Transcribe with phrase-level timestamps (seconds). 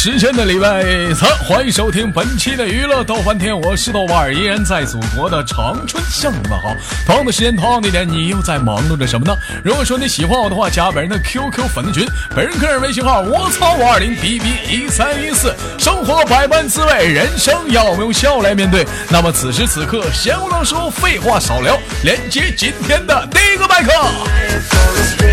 [0.00, 6.72] 时间的礼拜三，欢迎收听本期的娱乐逗翻天，我是豆瓣儿，依然在祖国的长春向你们好。
[7.04, 9.36] 同样的时间，同样地点，你又在忙碌着什么呢？
[9.64, 15.52] 如果说你喜欢我的话，加本人的 QQ 粉丝群，本人个人微信号我操五二零 B B 一三一四。
[15.78, 18.86] 生活百般滋味，人生要我们用笑来面对。
[19.10, 25.27] 那么此时此刻，闲话少说，废话少聊，连接今天的第一个麦克。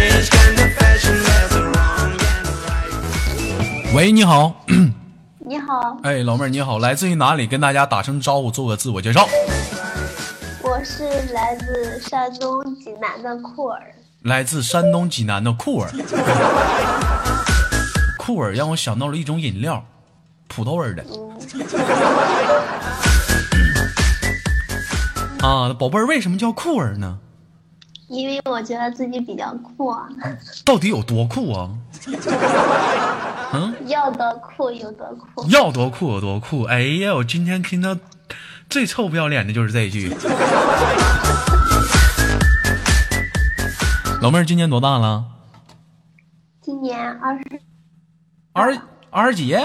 [3.96, 4.54] 喂，你好。
[5.40, 7.48] 你好，哎，老妹儿你好，来自于哪里？
[7.48, 9.26] 跟大家打声招呼，做个自我介绍。
[10.62, 13.96] 我是来自山东济南的酷儿。
[14.24, 15.90] 来自山东济南的酷儿，
[18.20, 19.86] 酷儿让我想到了一种饮料，
[20.50, 21.02] 葡萄味儿的。
[25.40, 27.20] 啊，宝贝儿，为什么叫酷儿呢？
[28.08, 30.08] 因为我觉得自己比较酷啊，
[30.64, 31.70] 到底有多酷啊？
[33.54, 35.46] 嗯要多酷有多酷。
[35.50, 36.64] 要多酷有多酷。
[36.64, 37.98] 哎呀，我今天听到
[38.70, 40.10] 最臭不要脸的就是这一句。
[44.22, 45.26] 老妹儿今年多大了？
[46.62, 47.44] 今年二十
[48.54, 48.78] 二
[49.12, 49.54] 二十几？
[49.56, 49.64] 二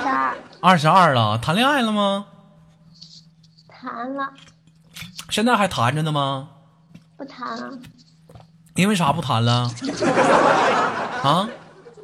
[0.00, 2.26] 十二，二十二了，谈恋爱了吗？
[3.68, 4.32] 谈了
[5.30, 6.48] 现在还谈着呢吗？
[7.18, 7.76] 不谈了？
[8.76, 9.68] 因为啥不谈了？
[11.24, 11.48] 啊？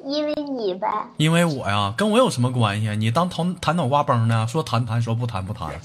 [0.05, 0.89] 因为你呗。
[1.19, 2.97] 因为我呀，跟我有什么关系？
[2.97, 4.45] 你当谈谈脑瓜崩呢？
[4.49, 5.71] 说谈谈，说不谈不谈。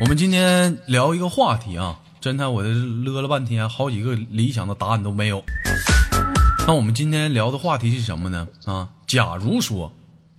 [0.00, 5.44] 我们今天聊一个话题啊，真的，我这乐了半天，好几个理想的答案都没有。
[6.66, 8.48] 那我们今天聊的话题是什么呢？
[8.64, 9.92] 啊，假如说，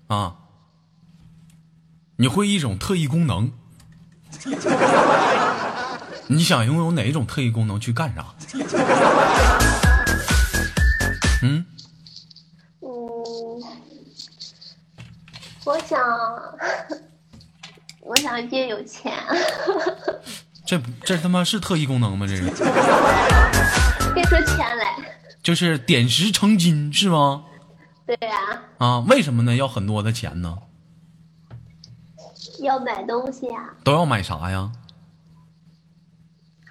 [0.08, 0.36] 啊，
[2.22, 3.52] 你会一种特异功能，
[6.30, 8.28] 你想拥有哪一种特异功能去干啥？
[11.42, 11.66] 嗯，
[12.82, 12.88] 嗯，
[15.66, 16.00] 我想，
[18.02, 19.12] 我想变有钱，
[20.64, 22.28] 这这他妈是特异功能吗？
[22.30, 22.44] 这是，
[24.14, 24.96] 别说钱来。
[25.42, 27.46] 就是点石成金是吗？
[28.06, 29.56] 对呀、啊，为什么呢？
[29.56, 30.56] 要很多的钱呢？
[32.66, 34.72] 要买东西啊，都要买啥呀？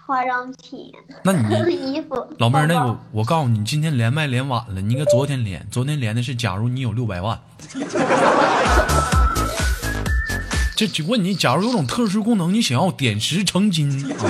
[0.07, 0.93] 化妆品、
[1.23, 2.27] 那你衣服。
[2.39, 7.39] 老妹儿，那包包个我告诉你，今天连麦连晚了，你应该昨天连，昨天连的是假如你有六百万。
[10.77, 14.17] 这就问你，假如有种特殊功能，你想要点石成金啊？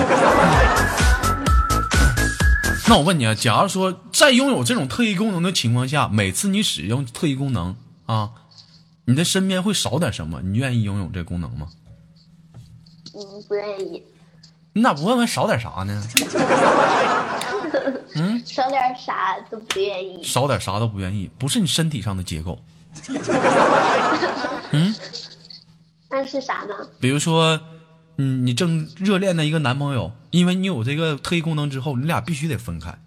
[2.87, 8.31] 那我问你啊，假如说在拥有这种特异功能的情况下，每次你使用特异功能啊，
[9.11, 10.41] 你的身边会少点什么？
[10.41, 11.67] 你愿意拥有这功能吗？
[13.13, 14.03] 嗯，不愿意，
[14.73, 16.03] 你咋不问问少点啥呢？
[18.15, 20.21] 嗯少点啥都不愿意。
[20.23, 22.59] 少点啥都不愿意，不是你身体上的结构。
[24.71, 24.93] 嗯
[26.09, 26.73] 那是啥呢？
[26.99, 27.59] 比如说，
[28.17, 32.97] 嗯，你正热恋的一个男朋友，因为你有这个特异功能之后，你俩必须得分开。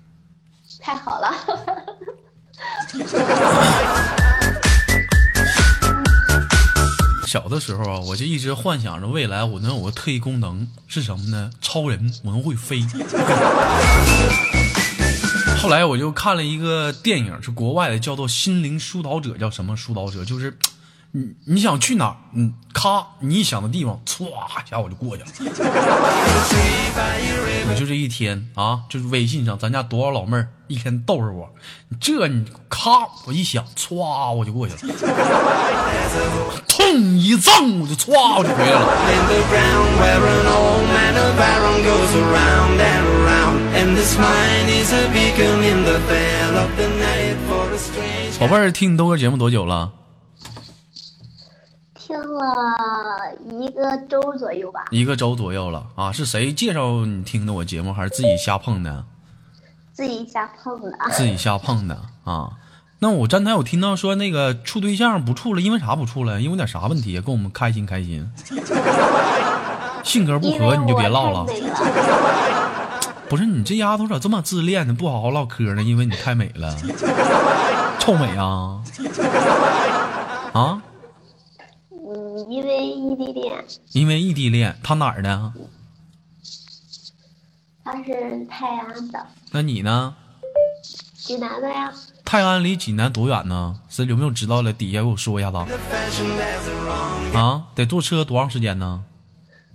[0.80, 1.32] 太好了，
[7.34, 11.50] 小的时候啊，我就一直幻想着未来我能有个特异功能是什么呢？
[11.60, 12.80] 超人，我能会飞。
[15.60, 20.24] 后来我就看了一个电影，是国外的，叫做《心灵疏导者》，叫什么疏导者？
[20.24, 20.56] 就是
[21.10, 24.26] 你你想去哪儿，嗯，咔，你想的地方，歘
[24.64, 25.28] 一下我就过去了。
[27.68, 31.48] 我就这一天啊，就是微信上咱家多少老妹儿一天逗着我，
[32.00, 34.94] 这你咔，我一想，歘，我就过去了，
[36.66, 36.84] 痛
[37.18, 38.86] 一挣，我就歘，我就回来了。
[48.40, 49.92] 宝贝儿，听你豆哥节目多久了？
[51.94, 52.44] 听了
[53.60, 56.12] 一个周左右吧，一个周左右了啊！
[56.12, 59.04] 是谁介绍你听的我节目，还是自己瞎碰的？
[59.94, 60.90] 自己瞎碰的。
[61.12, 62.50] 自己瞎碰的啊？
[62.98, 66.40] 那我刚才我听到说那个处对象不处了，因为啥不处了？
[66.42, 67.20] 因为点啥问题？
[67.20, 68.28] 跟我们开心开心。
[70.02, 71.46] 性格不合你就别唠了
[73.28, 74.92] 不是你这丫头咋这么自恋呢？
[74.92, 75.82] 不好好唠嗑呢？
[75.82, 76.76] 因为你太美了，
[77.98, 78.82] 臭美啊！
[80.52, 80.82] 啊？
[81.90, 85.52] 嗯，因为异地恋，因为异地恋，他哪儿的？
[87.84, 90.14] 他是泰安的，那你呢？
[91.14, 91.92] 济南的呀，
[92.24, 93.78] 泰安离济南多远呢？
[93.90, 94.72] 是有没有知道的？
[94.72, 95.58] 底下给我说一下子.
[97.36, 97.66] 啊？
[97.74, 99.04] 得坐车多长时间呢？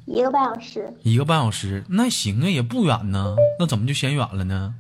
[0.06, 0.92] 一个半小时。
[1.04, 3.36] 一个半小时，那行啊，也不远呢。
[3.60, 4.74] 那怎么就嫌远了呢？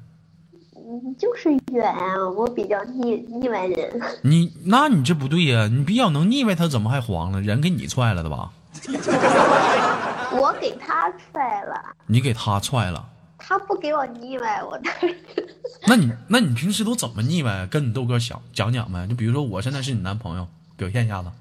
[0.76, 4.02] 嗯，就是远啊，我比较腻腻歪人。
[4.24, 7.40] 你那你这不对呀、你比较能腻歪他，怎么还黄了？
[7.42, 8.52] 人给你踹了的吧？
[10.31, 11.76] 我给他踹了，
[12.08, 13.08] 你给他踹了。
[13.50, 15.16] 他不给我腻歪，我当然。
[15.88, 17.66] 那你那你平时都怎么腻歪？
[17.66, 19.07] 跟你豆哥讲讲讲呗。
[19.07, 20.48] 就比如说我现在是你男朋友，
[20.78, 21.31] 表现一下子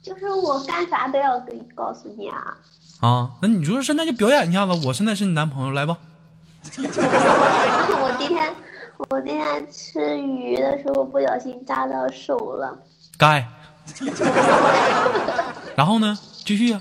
[0.00, 2.56] 就是我干啥都要跟告诉你啊。
[3.00, 3.32] 啊。
[3.42, 5.98] 那你说现在就表演一下子，我现在是你男朋友，来吧。
[6.78, 8.54] 我今天
[9.10, 12.78] 我今天吃鱼的时候不小心扎到手了，
[13.18, 13.44] 该。
[15.74, 16.16] 然后呢？
[16.44, 16.80] 继续啊。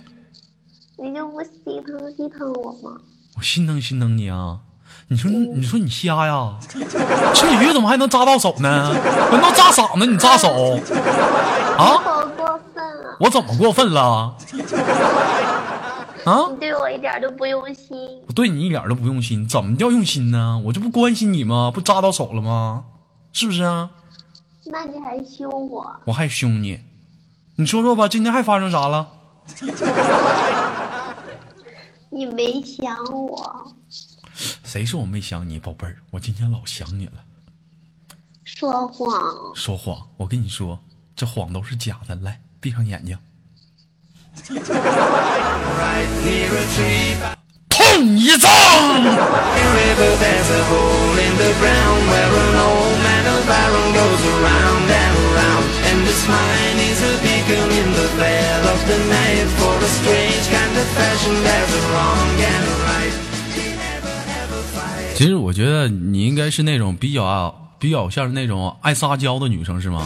[0.97, 3.01] 你就不心疼心疼我吗？
[3.35, 4.59] 我心疼心疼你啊！
[5.07, 6.55] 你说你说你瞎呀？
[7.33, 8.93] 吃鱼怎么还能扎到手呢？
[9.31, 10.79] 难道扎嗓子你扎手？
[11.77, 11.97] 啊？
[11.97, 13.17] 好过分了！
[13.19, 14.35] 我怎么过分了？
[16.25, 16.47] 啊？
[16.51, 17.97] 你对我一点都不用心。
[18.27, 20.61] 我对你一点都不用心，怎么叫用心呢？
[20.65, 21.71] 我这不关心你吗？
[21.73, 22.85] 不扎到手了吗？
[23.33, 23.89] 是不是啊？
[24.65, 25.85] 那你还凶我？
[26.05, 26.79] 我还凶你，
[27.57, 29.07] 你说说吧，今天还发生啥了？
[32.13, 33.73] 你没想我，
[34.63, 35.97] 谁说我没想你，宝贝儿？
[36.11, 37.13] 我今天老想你了。
[38.43, 39.11] 说谎。
[39.55, 40.77] 说谎，我跟你说，
[41.15, 42.13] 这谎都是假的。
[42.17, 43.17] 来，闭上眼睛
[47.67, 48.51] 痛一仗。
[65.23, 70.03] 其实我觉得你应该是那种比较比较像是那种爱撒娇的女生，是吗？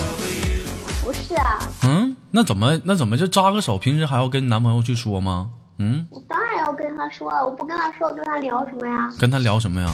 [1.03, 3.79] 不是啊，嗯，那怎么那怎么就扎个手？
[3.79, 5.49] 平时还要跟男朋友去说吗？
[5.79, 9.11] 嗯，我当然要跟他说，我不跟他说，我跟他聊什么呀？
[9.17, 9.91] 跟他聊什么呀？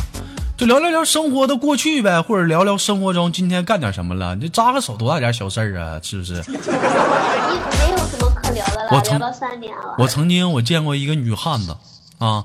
[0.57, 4.35] 就聊聊聊生活的过去呗，或者聊聊生活中今天干点什么了。
[4.35, 5.97] 你这扎个手多大点小事儿啊？
[6.03, 6.33] 是不是？
[6.49, 9.95] 你没有什么可聊的了，我从聊到三点了。
[9.97, 11.77] 我曾经我见过一个女汉子
[12.17, 12.43] 啊，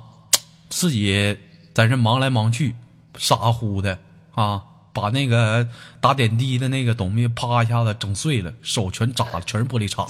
[0.68, 1.36] 自己
[1.78, 2.74] 在这忙来忙去，
[3.16, 4.00] 傻乎的
[4.34, 4.60] 啊，
[4.92, 5.68] 把那个
[6.00, 10.08] 打点滴的那个东西啪一下子整碎了，手全扎了，全是玻璃碴。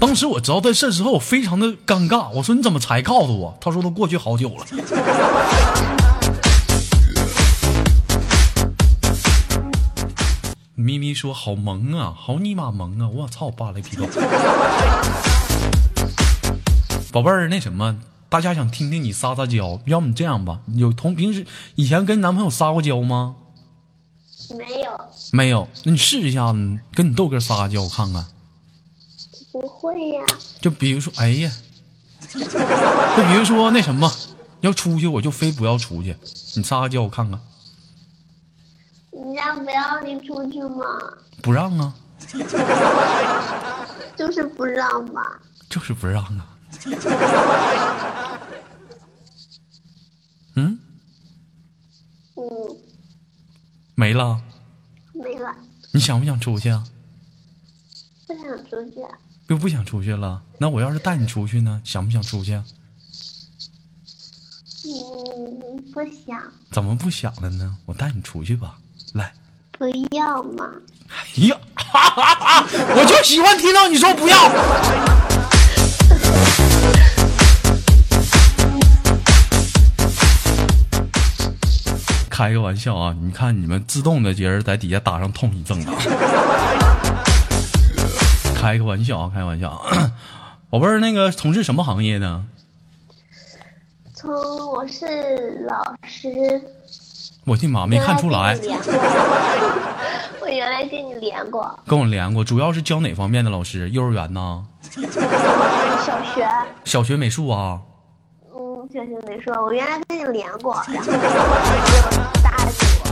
[0.00, 2.30] 当时我知道这事之后，我非常的尴尬。
[2.30, 3.56] 我说你怎么才告诉我？
[3.60, 4.66] 他说都过去好久了。
[10.74, 13.08] 咪咪说好萌啊，好尼玛萌啊！
[13.08, 14.04] 我操，扒雷皮狗。
[17.12, 17.96] 宝贝儿，那什么，
[18.34, 21.46] 大家想听听你撒撒娇，要么这样吧，有同平时
[21.76, 23.36] 以前跟男朋友撒过娇吗？
[24.58, 25.00] 没有，
[25.30, 28.26] 没有，那你试一下子，跟你豆哥撒个娇，我看看。
[29.52, 30.24] 不会呀。
[30.60, 31.52] 就比如说，哎呀，
[32.28, 34.10] 就比如说那什么，
[34.62, 36.16] 要出去我就非不要出去，
[36.56, 37.38] 你撒个娇我看看。
[39.12, 40.84] 人家不让你出去吗？
[41.40, 41.94] 不让啊，
[44.18, 45.22] 就是不让吧。
[45.70, 46.48] 就是不让啊。
[50.56, 50.78] 嗯，
[52.36, 52.76] 嗯，
[53.94, 54.40] 没了。
[55.12, 55.54] 没了，
[55.92, 56.84] 你想不想出去啊？
[58.26, 59.00] 不想出去。
[59.48, 61.82] 又不想出去了，那我要是带你出去呢？
[61.84, 62.64] 想不想出去啊？
[64.86, 67.76] 嗯，不想，怎么不想了呢？
[67.86, 68.78] 我带你出去吧，
[69.14, 69.32] 来。
[69.72, 70.70] 不要嘛。
[71.08, 72.66] 哎呀，哈哈哈！
[72.96, 75.33] 我就喜欢听到你说不要。
[82.34, 83.14] 开个玩笑啊！
[83.22, 85.94] 你看你们自动的节儿在底下打上痛一症啊！
[88.56, 90.10] 开个玩笑啊，开个玩笑啊！
[90.68, 92.44] 宝贝儿，那个从事什么行业呢？
[94.12, 94.32] 从
[94.72, 96.28] 我是老师，
[97.44, 98.58] 我的妈，没看出来
[100.40, 103.88] 我原来跟你连过，跟我连过，主要是教哪方面的老师？
[103.90, 104.66] 幼儿园呢？
[106.04, 106.48] 小学，
[106.84, 107.82] 小学美术啊？
[108.94, 111.10] 嗯，小学没说，我原来跟你连过，然后。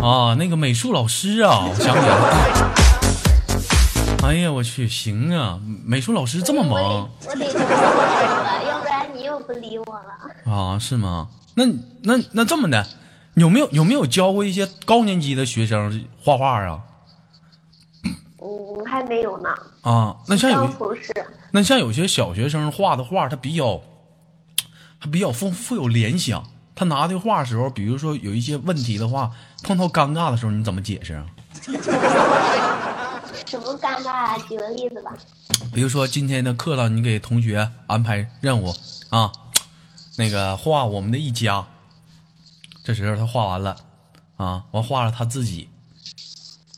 [0.31, 2.29] 啊，那个美术老师啊，我想起来了。
[4.23, 10.13] 哎呀，我去，行啊，美术老师这么忙我得我得了，要不然你又不理我了。
[10.53, 10.79] 啊？
[10.79, 11.27] 是吗？
[11.55, 11.65] 那
[12.05, 12.87] 那那这么的，
[13.35, 16.79] 有没有有没有教过一些高年级的学生画画啊？
[18.41, 19.49] 嗯，还没有呢，
[19.81, 20.71] 啊，那像有。
[21.51, 23.81] 那像有些小学生画的画，他比较，
[25.03, 26.45] 他比较丰富有联想。
[26.77, 29.33] 他拿的画时候，比如说有一些问题的话，
[29.65, 31.27] 碰到尴尬的时候，你怎么解释啊？
[33.47, 34.39] 什么尴尬啊？
[34.49, 35.13] 举个例子吧。
[35.75, 38.75] 比如说今天的课上，你给同学安排任务
[39.11, 39.33] 啊，
[40.17, 41.67] 那个画我们的一家。
[42.85, 43.77] 这时候他画完了
[44.37, 45.69] 啊，完画了他自己，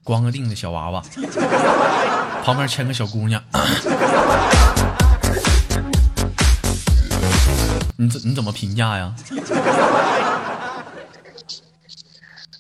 [0.03, 1.03] 光个腚的小娃娃，
[2.43, 3.43] 旁边牵个小姑娘。
[8.05, 9.15] 你怎你怎么评价呀？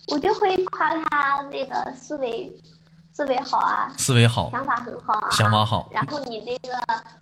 [0.08, 2.52] 我就会夸他那个思维
[3.12, 6.76] 思维好啊，思维好，想法很好啊，想法好然后你这个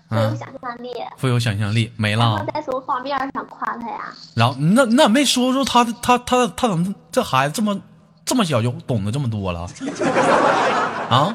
[0.09, 2.47] 富有想象力，富有想象力，没然后了。
[2.53, 4.13] 再从方面上夸他呀。
[4.35, 7.81] 然后那那没说说他他他他怎么这孩子这么
[8.25, 9.61] 这么小就懂得这么多了
[11.09, 11.35] 啊？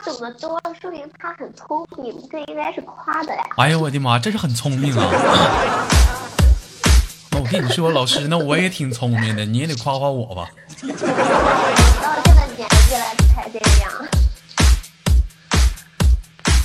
[0.00, 3.42] 他懂得多，说明他很聪明，这应该是夸的呀。
[3.56, 5.08] 哎呦我的妈，这是很聪明啊！
[7.32, 10.50] 那 我跟你说，老师，那我也挺聪明的，你也得夸夸我吧。
[10.80, 10.86] 到
[12.22, 13.90] 这个年纪了才这样。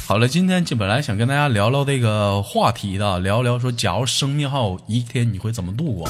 [0.07, 6.07] 好了，今天就本来想跟大家聊聊这个话题的，聊聊说，假如生命还有一天，你会怎么度过？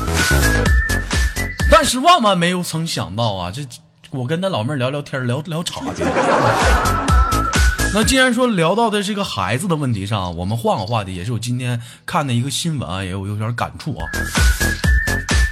[1.71, 3.65] 但是万万没有曾想到啊，这
[4.11, 7.12] 我跟那老妹儿聊聊天，聊聊岔去了。
[7.95, 14.09] 那既然说聊到的这个孩子的问题上，我们换个话题，也是我今天看的一个新闻啊，也有有点感触啊。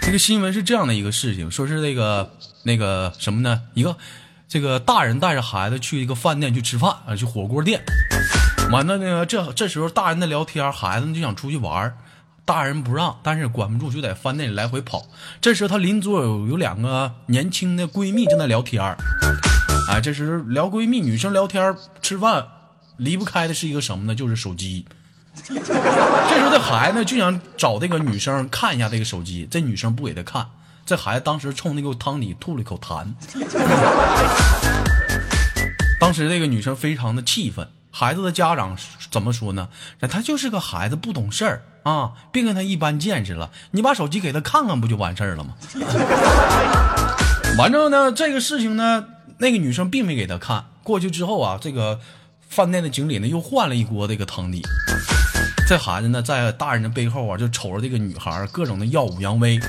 [0.01, 2.31] 这个新闻是这样的一个事情，说是那个
[2.63, 3.61] 那个什么呢？
[3.75, 3.95] 一个
[4.47, 7.79] 这个大人带着孩子去一个饭店去吃饭啊，去火锅店。
[8.71, 11.95] 完了那个这这时候大人在聊天，孩子就想出去玩
[12.43, 15.05] 大人不让，但是管不住，就在饭店里来回跑。
[15.39, 18.83] 这时候他邻桌有有两个年轻的闺蜜正在聊天
[19.91, 22.47] 哎，这时候聊闺蜜，女生聊天吃饭
[22.95, 24.15] 离不开的是一个什么呢？
[24.15, 24.85] 就是手机。
[25.43, 30.47] 这时候这孩子就想找这个女生看一下这个手机，这女生不给他看，
[30.85, 33.05] 这孩子当时冲那个汤底吐了一口痰。
[35.99, 38.77] 当时这个女生非常的气愤，孩子的家长
[39.11, 39.67] 怎么说呢？
[39.99, 43.51] 那他就是个孩子，不懂事儿啊，别跟他一般见识了。
[43.71, 45.53] 你把手机给他看看，不就完事儿了吗？
[47.57, 49.05] 完之后呢，这个事情呢，
[49.41, 50.65] 那个女生并没给他看。
[50.83, 51.99] 过去之后啊，这个
[52.47, 54.61] 饭店的经理呢又换了一锅这个汤底。
[55.67, 59.59] 这孩子呢，在大人的背后啊，就瞅着这个女孩各种的耀武扬威。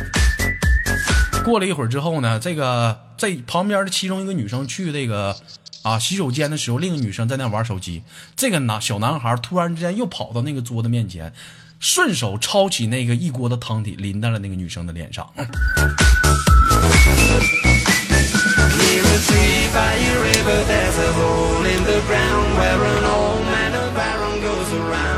[1.42, 5.34] 过了一会儿之后呢，这个在旁边的其中一个女生去这个
[5.80, 8.02] 啊洗手间的时候，另一个女生在那玩手机。
[8.36, 11.32] 这个男小男孩突然之间又跑到那个桌子面前，
[11.80, 15.26] 顺手抄起那个一锅的汤底淋在了那个女生的脸上。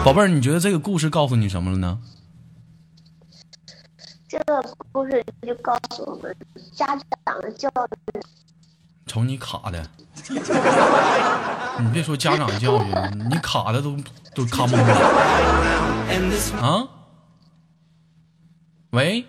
[0.04, 1.98] 宝贝儿，你觉得这个故事告诉你什么了呢？
[4.28, 4.62] 这个
[4.92, 6.36] 故事就告诉我们
[6.74, 8.20] 家长的教育。
[9.06, 9.88] 瞅你卡的，
[11.78, 12.94] 你别说家长教育，
[13.30, 13.96] 你卡的都
[14.34, 14.94] 都卡懵了
[16.60, 16.88] 啊！
[18.90, 19.24] 喂，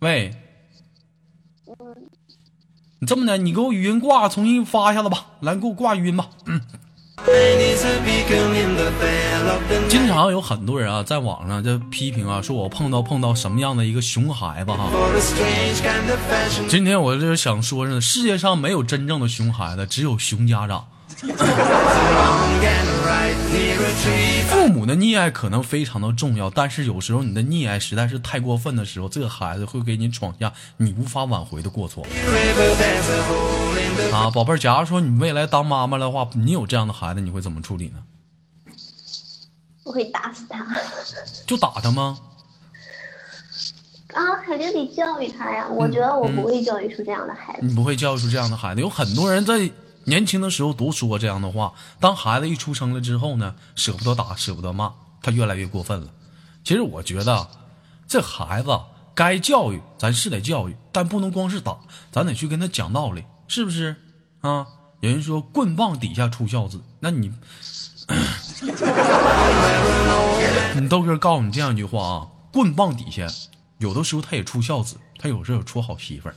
[0.00, 0.34] 喂，
[3.02, 6.26] 你这么的，你给我语音挂，重新发一下子吧，来，给我挂语音吧。
[6.44, 6.60] 嗯
[9.88, 14.90] 经常有很多人啊，在网上就批评啊，说我碰到碰到什么样的一个熊孩子哈。
[16.68, 20.84] 今天我就是想说呢，世界上没有真正的熊孩子，只有熊家长。
[24.48, 32.06] 父母的溺爱可能非常的重要，但是有时候你的溺爱实在是太过分的时候，这个孩子会给你闯下你无法挽回的过错
[34.12, 34.58] 啊，宝贝儿。
[34.58, 37.98] 假如说你未来当妈妈的话，你有这样的孩子，你会怎么处理呢？
[39.84, 40.64] 我会打死他。
[41.46, 42.18] 就打他吗？
[44.14, 45.66] 啊，肯定得教育他呀！
[45.68, 47.66] 我觉得我不会教育出这样的孩子。
[47.66, 48.80] 你不会教育出这样的孩子。
[48.80, 49.70] 有很多人在
[50.10, 56.08] 年轻的时候都说这样的话，当孩子一出生了之后呢，舍不得打，舍不得骂，他越来越过分了。
[56.64, 57.48] 其实我觉得，
[58.08, 58.76] 这孩子
[59.14, 61.78] 该教育，咱是得教育，但不能光是打，
[62.10, 63.94] 咱得去跟他讲道理，是不是？
[64.40, 64.66] 啊，
[64.98, 67.32] 有人说棍棒底下出孝子，那你，
[70.74, 73.28] 你豆哥告诉你这样一句话啊，棍棒底下
[73.80, 76.34] 有的时候他也出孝子，他有时候出好媳妇儿。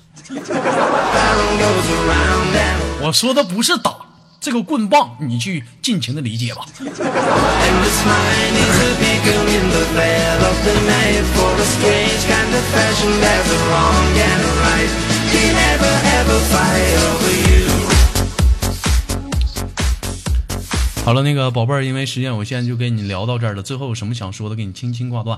[3.01, 3.93] 我说的不是打
[4.39, 6.65] 这个棍棒，你去尽情的理解吧。
[21.03, 23.61] 好了，那个宝贝儿，因为时间有限，就跟你聊到这儿了。
[23.61, 25.37] 最后有什么想说的，给你轻轻挂断。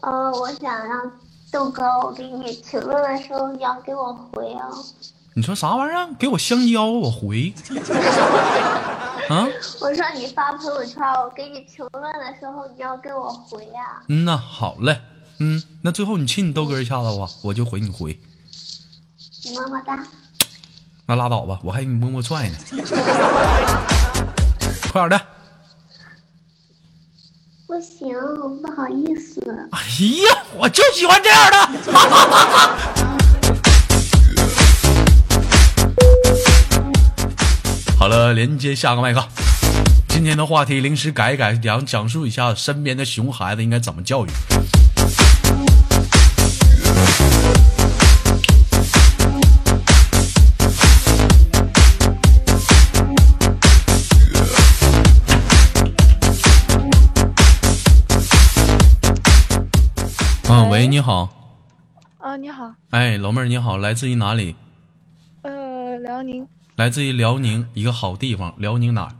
[0.00, 1.10] 呃，我想让
[1.50, 4.68] 豆哥，我给你评论的时候你要给我回啊。
[5.34, 6.08] 你说啥玩意儿？
[6.18, 7.52] 给我香蕉，我回。
[9.28, 9.46] 啊，
[9.80, 15.00] 我说你发朋友圈，我给你评论的时候，你要给我回呀、嗯呐，好嘞，
[15.38, 18.18] 嗯，那最后你亲你豆哥一下子吧，我就回你回。
[19.54, 20.04] 么么哒。
[21.06, 22.56] 那拉倒吧，我还给你摸摸踹呢。
[24.92, 25.20] 快点的！
[27.68, 28.16] 不行，
[28.62, 29.42] 不好意思。
[29.72, 29.78] 哎
[30.24, 31.58] 呀，我就喜欢这样的。
[37.98, 39.22] 好了，连接下个麦克。
[40.08, 44.30] 今天的话题临时改一改，讲讲述一下身边的熊孩子应该怎么教育。
[60.58, 61.28] 嗯，喂，你好，
[62.18, 64.56] 啊，你好，哎，老妹儿你好，来自于哪里？
[65.42, 69.12] 呃，辽宁，来自于辽宁一个好地方，辽宁哪儿？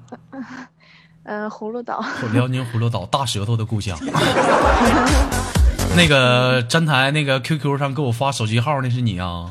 [1.23, 2.05] 呃，葫芦岛，
[2.35, 3.97] 辽宁葫芦岛，大舌头的故乡。
[5.95, 9.49] 那个站台那个 QQ 上给我发手机号，那是你啊？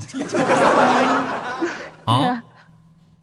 [2.04, 2.44] 啊？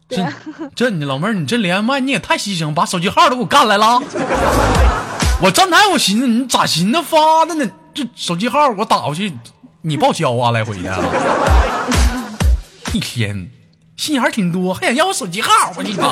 [0.09, 0.27] 这
[0.75, 4.01] 这你老妹儿，你这连麦你也太牺牲，把手机号都给我干来了。
[5.39, 7.69] 我站台我寻思你咋寻思发的呢？
[7.95, 9.31] 这手机号我打过去，
[9.81, 10.93] 你报销啊，来回的。
[12.91, 13.49] 一天
[13.95, 16.09] 心眼儿挺多，还想要我手机号，我你妈！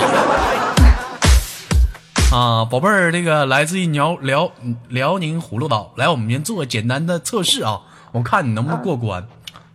[2.32, 4.50] 啊，宝贝儿，这个来自于辽辽
[4.88, 7.82] 辽宁葫芦岛，来，我们先做个简单的测试啊，
[8.14, 9.28] 我看你能不能过关。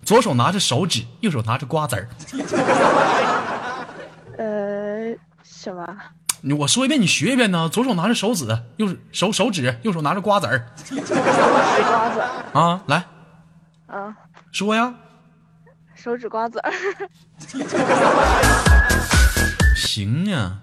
[0.02, 2.08] 左手拿着手指，右手拿着瓜子儿。
[4.38, 5.86] 呃，什么？
[6.40, 7.68] 你我说一遍，你学一遍呢。
[7.68, 10.66] 左手拿着手指，右手手指，右手拿着瓜子儿。
[10.88, 11.00] 瓜
[12.10, 13.04] 子儿，啊，来
[13.86, 14.16] 啊，
[14.52, 14.94] 说呀。
[15.96, 16.72] 手指瓜子儿，
[19.74, 20.58] 行呀，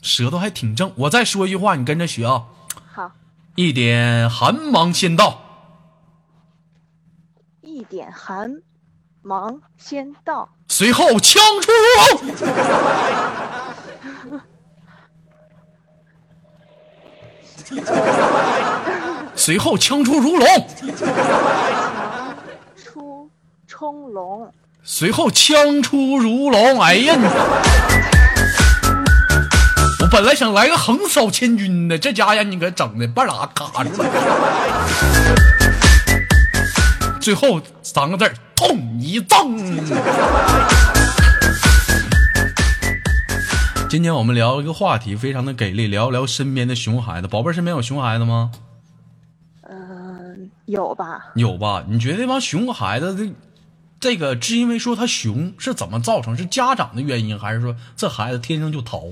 [0.00, 0.92] 舌头还挺正。
[0.94, 2.44] 我再说一句话，你跟着学啊。
[2.92, 3.10] 好，
[3.56, 5.42] 一点寒芒先到，
[7.62, 8.62] 一点寒
[9.22, 12.32] 芒先到，随后枪出如
[19.36, 20.46] 随后枪出如龙，
[22.76, 23.30] 出
[23.66, 24.50] 冲龙，
[24.82, 26.80] 随后枪出如龙。
[26.80, 27.24] 哎呀，你
[30.00, 34.08] 我本来想来个横扫千军的，这家让你给整的半拉卡住了。
[37.20, 39.76] 最后三个字儿：痛一赠。
[43.88, 47.26] 今天我们聊一个话题，非常的给力，聊一聊身边的熊孩子。
[47.26, 48.52] 宝贝儿身边有熊孩子吗？
[49.62, 51.28] 嗯、有吧？
[51.34, 51.82] 有吧？
[51.88, 53.32] 你觉得这帮熊孩子的
[53.98, 56.36] 这个，是因为说他熊是怎么造成？
[56.36, 59.04] 是家长的原因，还是说这孩子天生就淘，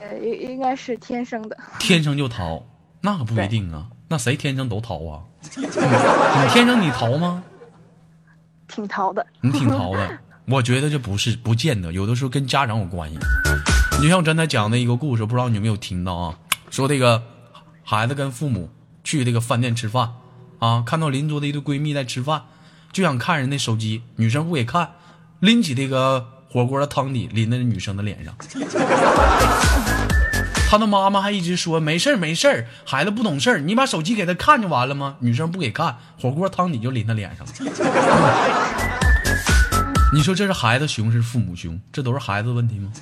[0.00, 2.64] 呃，应应该是天生的，天生就淘？
[3.02, 3.88] 那可不一定啊。
[4.08, 5.20] 那谁天生都淘啊？
[5.56, 7.44] 你 你天生你淘吗？
[8.68, 9.26] 挺淘的。
[9.42, 10.18] 你挺淘的。
[10.46, 13.18] 我觉得这不是不见得，有的时候跟家长有关系。
[13.96, 16.38] 你就像我刚才讲的一个故事，不知道你有没有听到啊？
[16.70, 17.22] 说这个
[17.82, 18.70] 孩子跟父母
[19.02, 20.12] 去这个饭店吃饭
[20.58, 22.42] 啊，看到邻桌的一对闺蜜在吃饭，
[22.92, 24.90] 就想看人家手机，女生不给看，
[25.40, 28.34] 拎起这个火锅的汤底淋在女生的脸上。
[30.68, 35.16] 他的妈妈还一直说没事儿没事儿，孩子不懂事儿，你把手机给他看就完了吗？
[35.20, 37.52] 女生不给看，火锅汤底就淋他脸上了。
[40.14, 41.80] 你说这是孩子熊是父母熊？
[41.92, 42.92] 这都是孩子的问题吗？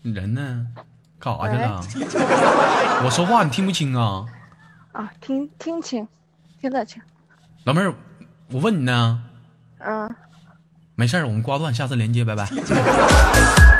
[0.00, 0.64] 你 人呢？
[1.18, 1.82] 干啥去了？
[3.04, 4.24] 我说话你听不清啊？
[4.92, 6.06] 啊，听听清，
[6.60, 7.02] 听得清。
[7.64, 7.92] 老妹儿，
[8.52, 9.24] 我问你呢。
[9.78, 10.08] 嗯，
[10.94, 12.48] 没事儿，我们挂断，下次连接，拜拜。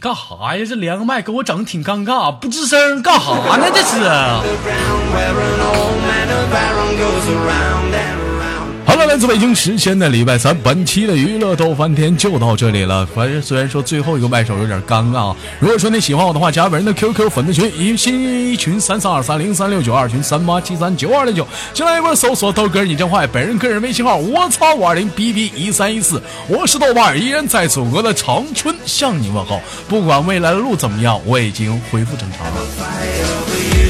[0.00, 0.64] 干哈呀？
[0.66, 3.66] 这连个麦给我整的挺尴尬，不吱声，干哈呢？
[3.72, 4.00] 这是。
[9.20, 13.04] 自北京时间的礼拜三，本期的娱乐逗翻天就到这里了。
[13.14, 29.60] 反正虽然说最后一个麦手有点尴尬啊，如果说你喜欢我的话，加本人的 QQ 粉丝群，一新一群三三二三零三六九，二群三八七三九二零九，进来一波搜索豆哥你真坏，本人个人微信号我操五二零 bb 一三一四，我是豆瓣，依然在祖国的长春向你问好。
[29.86, 33.89] 不管未来的路怎么样，我已经恢复正常了。